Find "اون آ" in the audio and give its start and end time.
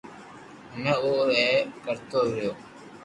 1.03-1.29